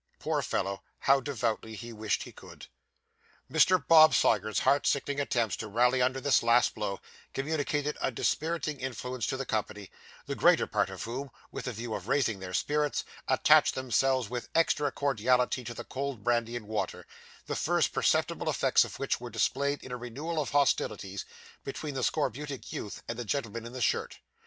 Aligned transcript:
Poor 0.17 0.41
fellow! 0.41 0.81
how 1.01 1.19
devoutly 1.19 1.75
he 1.75 1.93
wished 1.93 2.23
he 2.23 2.31
could! 2.31 2.65
Mr. 3.51 3.87
Bob 3.87 4.15
Sawyer's 4.15 4.61
heart 4.61 4.87
sickening 4.87 5.19
attempts 5.19 5.55
to 5.57 5.67
rally 5.67 6.01
under 6.01 6.19
this 6.19 6.41
last 6.41 6.73
blow, 6.73 6.99
communicated 7.35 7.95
a 8.01 8.09
dispiriting 8.09 8.79
influence 8.79 9.27
to 9.27 9.37
the 9.37 9.45
company, 9.45 9.91
the 10.25 10.33
greater 10.33 10.65
part 10.65 10.89
of 10.89 11.03
whom, 11.03 11.29
with 11.51 11.65
the 11.65 11.71
view 11.71 11.93
of 11.93 12.07
raising 12.07 12.39
their 12.39 12.51
spirits, 12.51 13.03
attached 13.27 13.75
themselves 13.75 14.27
with 14.27 14.49
extra 14.55 14.91
cordiality 14.91 15.63
to 15.63 15.73
the 15.75 15.83
cold 15.83 16.23
brandy 16.23 16.55
and 16.55 16.67
water, 16.67 17.05
the 17.45 17.55
first 17.55 17.93
perceptible 17.93 18.49
effects 18.49 18.83
of 18.83 18.97
which 18.97 19.21
were 19.21 19.29
displayed 19.29 19.83
in 19.83 19.91
a 19.91 19.97
renewal 19.97 20.41
of 20.41 20.49
hostilities 20.49 21.25
between 21.63 21.93
the 21.93 22.01
scorbutic 22.03 22.73
youth 22.73 23.03
and 23.07 23.19
the 23.19 23.23
gentleman 23.23 23.67
in 23.67 23.71
the 23.73 23.79
shirt. 23.81 24.17